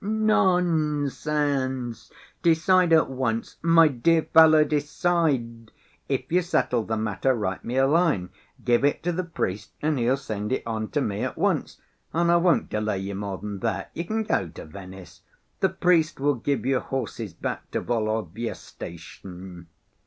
[0.03, 2.11] "Nonsense!
[2.41, 3.57] Decide at once.
[3.61, 5.71] My dear fellow, decide!
[6.09, 8.31] If you settle the matter, write me a line;
[8.65, 11.79] give it to the priest and he'll send it on to me at once.
[12.13, 13.91] And I won't delay you more than that.
[13.93, 15.21] You can go to Venice.
[15.59, 19.67] The priest will give you horses back to Volovya station."